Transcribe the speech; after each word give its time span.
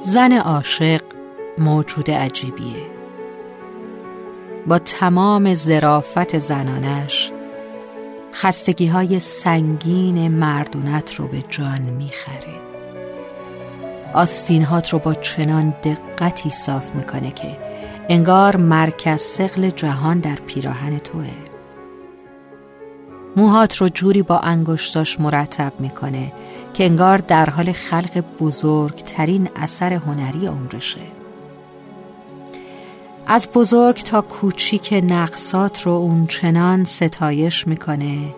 زن 0.00 0.32
عاشق 0.32 1.00
موجود 1.58 2.10
عجیبیه. 2.10 2.82
با 4.66 4.78
تمام 4.78 5.54
زرافت 5.54 6.38
زنانش 6.38 7.32
خستگی 8.32 8.86
های 8.86 9.20
سنگین 9.20 10.28
مردونت 10.28 11.14
رو 11.14 11.28
به 11.28 11.44
جان 11.48 11.80
می‌خره. 11.80 12.54
آستینهات 14.14 14.92
رو 14.92 14.98
با 14.98 15.14
چنان 15.14 15.70
دقتی 15.70 16.50
صاف 16.50 16.94
می‌کنه 16.94 17.30
که 17.30 17.58
انگار 18.08 18.56
مرکز 18.56 19.20
سقل 19.20 19.70
جهان 19.70 20.18
در 20.18 20.36
پیراهن 20.46 20.98
توه. 20.98 21.30
موهات 23.36 23.76
رو 23.76 23.88
جوری 23.88 24.22
با 24.22 24.38
انگشتاش 24.38 25.20
مرتب 25.20 25.72
می‌کنه 25.78 26.32
که 26.78 26.84
انگار 26.84 27.18
در 27.18 27.50
حال 27.50 27.72
خلق 27.72 28.24
بزرگترین 28.40 29.48
اثر 29.56 29.92
هنری 29.92 30.46
عمرشه. 30.46 31.00
از 33.26 33.48
بزرگ 33.54 33.96
تا 33.96 34.20
کوچیک 34.20 35.04
نقصات 35.08 35.82
رو 35.82 35.92
اون 35.92 36.26
چنان 36.26 36.84
ستایش 36.84 37.66
می‌کنه 37.66 38.34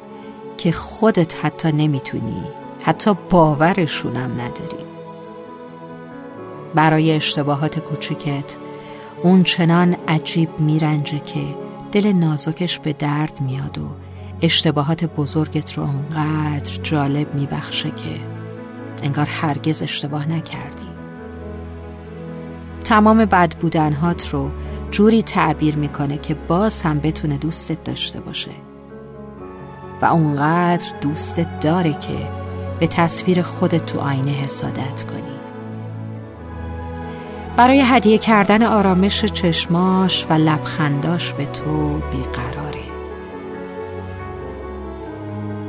که 0.59 0.73
خودت 0.73 1.45
حتی 1.45 1.73
نمی‌تونی 1.73 2.43
حتی 2.83 3.15
باورشونم 3.31 4.33
نداری. 4.33 4.85
برای 6.75 7.13
اشتباهات 7.13 7.79
کوچیکت 7.79 8.57
اون 9.23 9.43
چنان 9.43 9.97
عجیب 10.09 10.61
میرنجه 10.61 11.19
که 11.19 11.43
دل 11.93 12.13
نازکش 12.13 12.79
به 12.79 12.93
درد 12.93 13.41
میاد 13.41 13.79
و 13.79 13.91
اشتباهات 14.43 15.05
بزرگت 15.05 15.73
رو 15.73 15.83
انقدر 15.83 16.83
جالب 16.83 17.35
میبخشه 17.35 17.91
که 17.91 18.30
انگار 19.03 19.27
هرگز 19.27 19.83
اشتباه 19.83 20.29
نکردی. 20.29 20.87
تمام 22.85 23.25
بد 23.25 23.55
بودنهات 23.55 24.29
رو 24.29 24.51
جوری 24.91 25.23
تعبیر 25.23 25.77
می‌کنه 25.77 26.19
که 26.19 26.35
باز 26.35 26.83
هم 26.83 27.01
بتونه 27.01 27.37
دوستت 27.37 27.85
داشته 27.85 28.21
باشه. 28.21 28.51
و 30.03 30.07
اونقدر 30.07 30.87
دوستت 31.01 31.61
داره 31.61 31.93
که 31.93 32.29
به 32.81 32.87
تصویر 32.87 33.43
خودت 33.43 33.87
تو 33.87 33.99
آینه 33.99 34.31
حسادت 34.31 35.03
کنی. 35.03 35.23
برای 37.57 37.83
هدیه 37.87 38.19
کردن 38.19 38.63
آرامش 38.63 39.25
چشماش 39.25 40.27
و 40.31 40.33
لبخنداش 40.33 41.33
به 41.33 41.47
تو 41.47 42.01
بیقراره. 42.11 42.80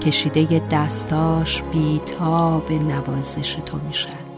کشیده 0.01 0.67
دستاش 0.71 1.61
بیتاب 1.61 2.71
نوازش 2.71 3.53
تو 3.53 3.77
میشن 3.77 4.31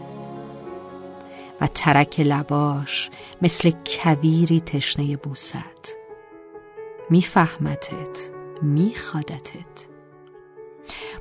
و 1.60 1.66
ترک 1.66 2.20
لباش 2.20 3.10
مثل 3.42 3.72
کویری 3.86 4.60
تشنه 4.60 5.16
بوست. 5.16 5.96
میفهمتت 7.10 8.30
میخوادتت. 8.62 9.86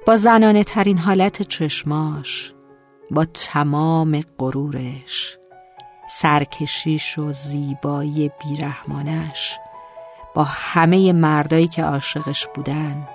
با 0.08 0.16
زنانه 0.16 0.64
ترین 0.64 0.98
حالت 0.98 1.42
چشماش 1.42 2.54
با 3.12 3.25
تمام 3.25 4.24
غرورش 4.40 5.38
سرکشیش 6.10 7.20
و 7.20 7.31
زیبایی 7.31 8.31
بیرحمانش 8.44 9.58
با 10.36 10.44
همه 10.44 11.14
مردایی 11.14 11.68
که 11.68 11.84
عاشقش 11.84 12.48
بودن 12.56 13.08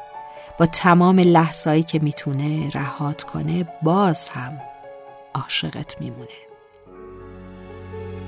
با 0.58 0.66
تمام 0.66 1.18
لحظایی 1.18 1.82
که 1.82 1.98
می‌تونه 1.98 2.70
رهات 2.74 3.22
کنه 3.22 3.66
باز 3.82 4.28
هم 4.28 4.58
عاشقت 5.34 6.00
میمونه. 6.00 6.28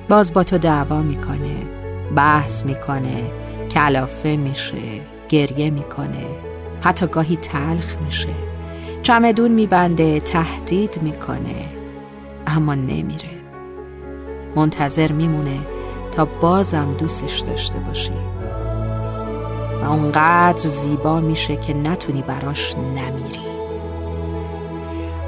باز 0.09 0.33
با 0.33 0.45
تو 0.45 0.59
دعوا 0.59 1.03
می‌کنه 1.03 1.57
بحث 2.17 2.65
می‌کنه 2.65 3.31
کلافه 3.71 4.37
میشه 4.37 5.01
گریه 5.29 5.71
می‌کنه 5.71 6.27
حتی 6.83 7.07
گاهی 7.07 7.37
تلخ 7.37 7.97
میشه. 8.05 8.35
چمدون 9.03 9.51
میبنده 9.51 10.21
تهدید 10.21 11.03
می‌کنه 11.03 11.69
اما 12.47 12.75
نمیره. 12.75 13.31
منتظر 14.57 15.13
میمونه 15.13 15.59
تا 16.13 16.25
بازم 16.25 16.95
دوستش 16.99 17.39
داشته 17.39 17.79
باشی. 17.79 18.13
و 19.83 19.85
اونقدر 19.85 20.69
زیبا 20.69 21.21
میشه 21.21 21.57
که 21.57 21.75
نتونی 21.75 22.23
براش 22.23 22.75
نمیری. 22.77 23.51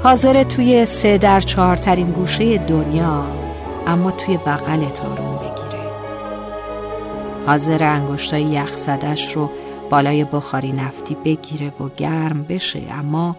حاضر 0.03 0.43
توی 0.43 0.85
سه 0.85 1.17
در 1.17 1.39
چهارترین 1.39 2.11
گوشه 2.11 2.57
دنیا 2.57 3.25
اما 3.87 4.11
توی 4.11 4.37
بغلت 4.37 5.05
آروم 5.05 5.35
بگیره. 5.37 5.83
حاضر 7.45 7.83
انگشتای 7.83 8.43
یخ 8.43 8.75
زدش 8.75 9.33
رو 9.33 9.49
بالای 9.89 10.23
بخاری 10.23 10.71
نفتی 10.71 11.15
بگیره 11.15 11.67
و 11.67 11.89
گرم 11.97 12.43
بشه 12.43 12.81
اما 12.91 13.35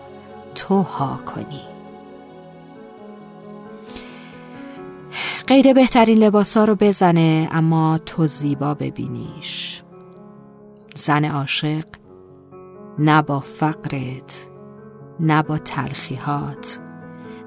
تو 0.55 0.83
ها 0.83 1.21
کنی. 1.27 1.61
قید 5.47 5.75
بهترین 5.75 6.19
لباسا 6.19 6.65
رو 6.65 6.75
بزنه 6.75 7.49
اما 7.53 7.99
تو 8.07 8.27
زیبا 8.27 8.75
ببینیش. 8.75 9.84
زن 10.95 11.25
عاشق 11.25 11.85
نه 12.99 13.23
با 13.23 13.41
فقرت 13.41 14.49
نه 15.21 15.43
با 15.43 15.59
تلخیهات 15.59 16.81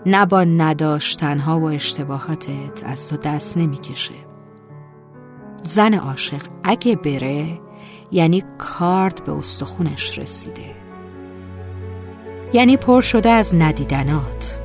نه 0.06 0.26
با 0.26 0.44
نداشتنها 0.44 1.60
و 1.60 1.64
اشتباهاتت 1.64 2.84
از 2.86 3.10
تو 3.10 3.18
دست 3.18 3.58
نمی‌کشه. 3.58 4.14
زن 5.64 5.94
عاشق 5.94 6.42
اگه 6.64 6.96
بره 6.96 7.60
یعنی 8.12 8.44
کارد 8.58 9.24
به 9.24 9.32
استخونش 9.32 10.20
رسیده. 10.20 10.76
یعنی 12.54 12.78
پر 12.78 13.02
شده 13.02 13.30
از 13.30 13.56
ندیدنات 13.56 14.60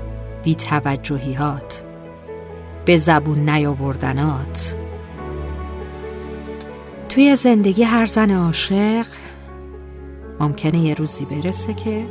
بی 0.45 0.55
توجهیات 0.55 1.85
به 2.85 2.97
زبون 2.97 3.51
نیاوردنات 3.51 4.77
توی 7.15 7.37
زندگی 7.37 7.83
هر 7.83 8.07
زن 8.07 8.31
عاشق 8.31 9.07
ممکنه 10.41 10.79
یه 10.79 10.95
روزی 10.95 11.25
برسه 11.25 11.75
که 11.75 12.07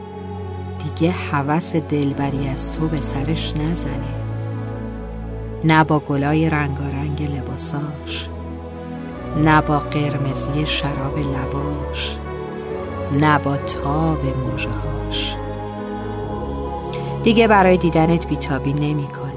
دیگه 0.83 1.11
حوس 1.11 1.75
دلبری 1.75 2.47
از 2.47 2.71
تو 2.71 2.87
به 2.87 3.01
سرش 3.01 3.53
نزنه. 3.57 4.15
نه 5.63 5.83
با 5.83 5.99
گلای 5.99 6.49
رنگارنگ 6.49 7.21
لباساش 7.23 8.29
نه 9.37 9.61
با 9.61 9.79
قرمزی 9.79 10.65
شراب 10.65 11.17
لباش 11.17 12.17
نه 13.19 13.39
با 13.39 13.57
تاب 13.57 14.25
موجهاش 14.25 15.35
دیگه 17.23 17.47
برای 17.47 17.77
دیدنت 17.77 18.27
بیتابی 18.27 18.73
نمی‌کنه. 18.73 19.31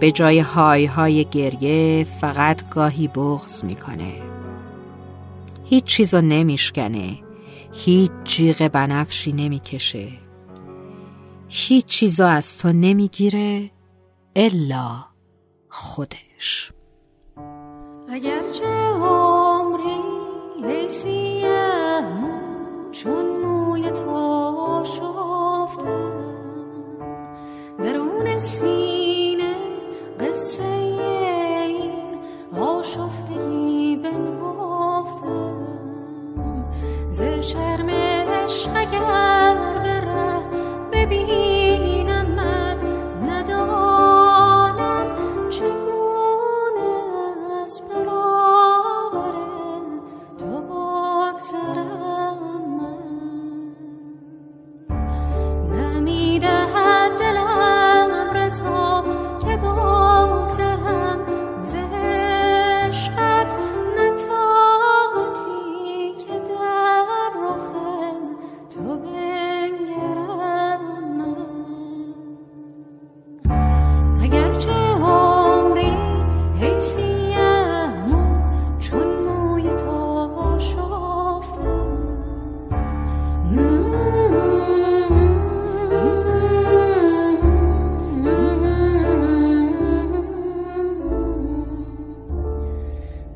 به 0.00 0.12
جای 0.12 0.40
های 0.40 0.86
های 0.86 1.24
گریه 1.24 2.04
فقط 2.04 2.70
گاهی 2.70 3.08
بغز 3.08 3.64
می‌کنه. 3.64 4.31
هیچ 5.64 5.84
چیزو 5.84 6.20
نمیشکنه. 6.20 7.18
هیچ 7.72 8.10
جیغ 8.24 8.68
بنفشی 8.68 9.32
نمی‌کشه. 9.32 10.08
هیچ 11.48 11.86
چیزا 11.86 12.28
از 12.28 12.58
تو 12.58 12.72
نمی‌گیره 12.72 13.70
الا 14.36 15.04
خودش. 15.68 16.72
اگرچه 18.08 18.66
عمری 18.66 20.00
حیثی 20.64 21.42
چون 22.92 23.40
موی 23.40 23.90
تو 23.90 24.84
شفته 24.84 26.12
درون 27.82 28.38
سینه 28.38 29.54
قصه 30.20 30.71
lasciarmi 37.52 37.91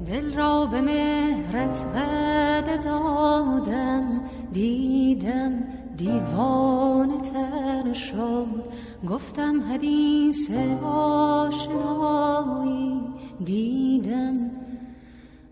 دل 0.07 0.35
را 0.35 0.67
به 0.67 0.81
مهرت 0.81 1.85
وعده 1.95 2.77
دادم. 2.77 4.21
دیدم 4.53 5.53
دیوانه 5.97 7.21
تر 7.21 7.93
شد. 7.93 8.65
گفتم 9.09 9.73
حدیث 9.73 10.51
آشنایی. 10.85 13.01
دیدم 13.45 14.51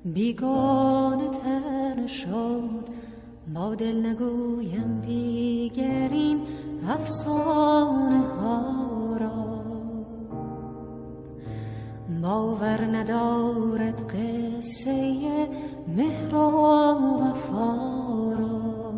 بیگانه 0.04 1.28
تر 1.28 2.06
شد. 2.06 2.84
با 3.54 3.74
دل 3.74 4.06
نگویم 4.06 5.00
دیگرین 5.02 6.40
افسانه 6.88 8.18
ها 8.18 8.83
باور 12.24 12.80
ندارد 12.80 14.00
قصه 14.12 15.14
مهر 15.96 16.34
و 16.34 16.48
وفا 17.20 17.76
را 18.38 18.92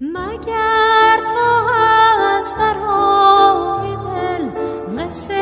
مگر 0.00 1.18
تو 1.26 1.72
از 2.36 2.54
برای 2.58 3.96
دل 3.96 4.44
قصه 4.96 5.39